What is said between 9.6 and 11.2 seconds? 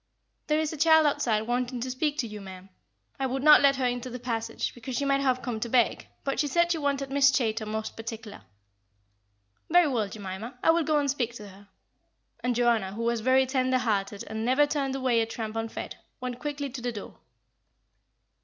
"Very well, Jemima, I will go and